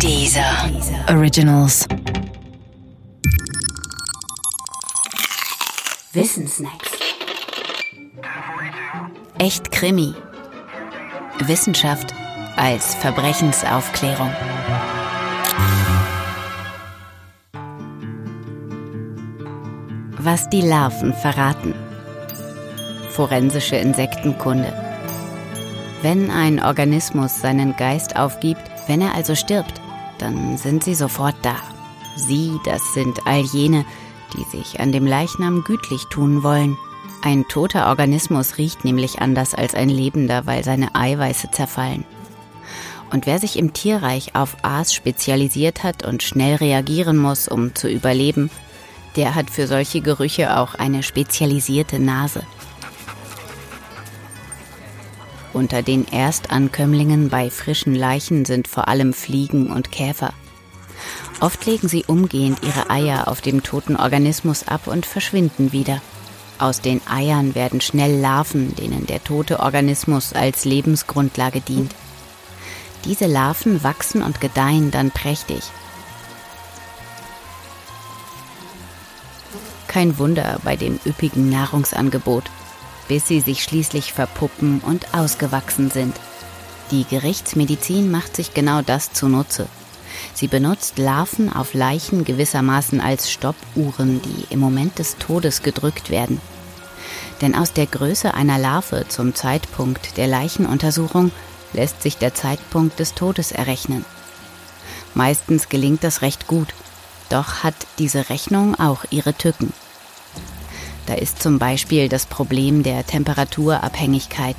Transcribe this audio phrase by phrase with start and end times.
[0.00, 0.70] Dieser
[1.08, 1.86] Originals.
[6.12, 6.90] Wissensnacks.
[9.38, 10.14] Echt Krimi.
[11.40, 12.14] Wissenschaft
[12.56, 14.30] als Verbrechensaufklärung.
[20.18, 21.74] Was die Larven verraten.
[23.10, 24.72] Forensische Insektenkunde.
[26.02, 29.80] Wenn ein Organismus seinen Geist aufgibt, wenn er also stirbt,
[30.18, 31.56] dann sind sie sofort da.
[32.16, 33.84] Sie, das sind all jene,
[34.34, 36.76] die sich an dem Leichnam gütlich tun wollen.
[37.22, 42.04] Ein toter Organismus riecht nämlich anders als ein lebender, weil seine Eiweiße zerfallen.
[43.10, 47.88] Und wer sich im Tierreich auf Aas spezialisiert hat und schnell reagieren muss, um zu
[47.88, 48.50] überleben,
[49.16, 52.42] der hat für solche Gerüche auch eine spezialisierte Nase.
[55.54, 60.34] Unter den Erstankömmlingen bei frischen Leichen sind vor allem Fliegen und Käfer.
[61.38, 66.02] Oft legen sie umgehend ihre Eier auf dem toten Organismus ab und verschwinden wieder.
[66.58, 71.94] Aus den Eiern werden schnell Larven, denen der tote Organismus als Lebensgrundlage dient.
[73.04, 75.62] Diese Larven wachsen und gedeihen dann prächtig.
[79.86, 82.44] Kein Wunder bei dem üppigen Nahrungsangebot,
[83.08, 86.16] bis sie sich schließlich verpuppen und ausgewachsen sind.
[86.90, 89.66] Die Gerichtsmedizin macht sich genau das zunutze.
[90.34, 96.40] Sie benutzt Larven auf Leichen gewissermaßen als Stoppuhren, die im Moment des Todes gedrückt werden.
[97.40, 101.32] Denn aus der Größe einer Larve zum Zeitpunkt der Leichenuntersuchung
[101.72, 104.04] lässt sich der Zeitpunkt des Todes errechnen.
[105.14, 106.74] Meistens gelingt das recht gut,
[107.28, 109.72] doch hat diese Rechnung auch ihre Tücken.
[111.06, 114.56] Da ist zum Beispiel das Problem der Temperaturabhängigkeit.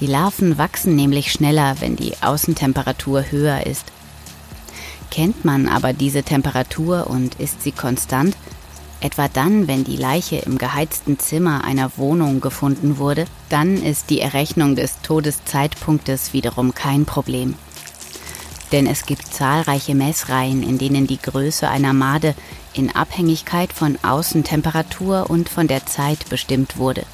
[0.00, 3.84] Die Larven wachsen nämlich schneller, wenn die Außentemperatur höher ist.
[5.10, 8.36] Kennt man aber diese Temperatur und ist sie konstant,
[9.00, 14.20] etwa dann, wenn die Leiche im geheizten Zimmer einer Wohnung gefunden wurde, dann ist die
[14.20, 17.54] Errechnung des Todeszeitpunktes wiederum kein Problem.
[18.74, 22.34] Denn es gibt zahlreiche Messreihen, in denen die Größe einer Made
[22.72, 27.04] in Abhängigkeit von Außentemperatur und von der Zeit bestimmt wurde.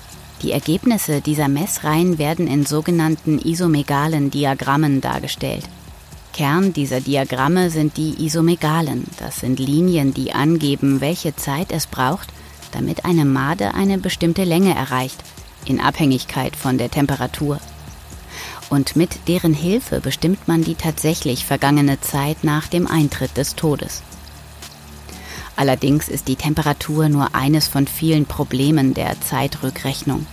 [0.41, 5.69] Die Ergebnisse dieser Messreihen werden in sogenannten isomegalen Diagrammen dargestellt.
[6.33, 9.05] Kern dieser Diagramme sind die Isomegalen.
[9.19, 12.31] Das sind Linien, die angeben, welche Zeit es braucht,
[12.73, 15.19] damit eine Made eine bestimmte Länge erreicht,
[15.67, 17.61] in Abhängigkeit von der Temperatur.
[18.71, 24.03] Und mit deren Hilfe bestimmt man die tatsächlich vergangene Zeit nach dem Eintritt des Todes.
[25.57, 30.27] Allerdings ist die Temperatur nur eines von vielen Problemen der Zeitrückrechnung.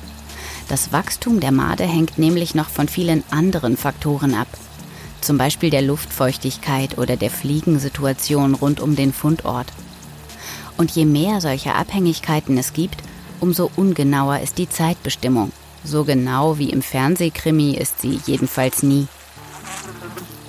[0.70, 4.48] Das Wachstum der Made hängt nämlich noch von vielen anderen Faktoren ab
[5.22, 9.68] zum Beispiel der Luftfeuchtigkeit oder der Fliegensituation rund um den Fundort.
[10.78, 13.04] Und je mehr solcher Abhängigkeiten es gibt,
[13.40, 15.52] umso ungenauer ist die Zeitbestimmung.
[15.88, 19.08] So genau wie im Fernsehkrimi ist sie jedenfalls nie.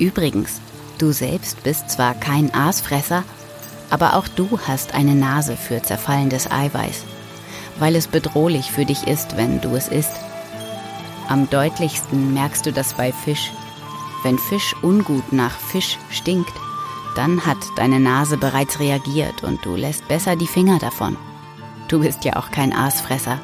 [0.00, 0.60] Übrigens,
[0.98, 3.22] du selbst bist zwar kein Aasfresser,
[3.88, 7.04] aber auch du hast eine Nase für zerfallendes Eiweiß,
[7.78, 10.10] weil es bedrohlich für dich ist, wenn du es isst.
[11.28, 13.52] Am deutlichsten merkst du das bei Fisch,
[14.24, 16.52] wenn Fisch ungut nach Fisch stinkt,
[17.14, 21.16] dann hat deine Nase bereits reagiert und du lässt besser die Finger davon.
[21.86, 23.40] Du bist ja auch kein Aasfresser.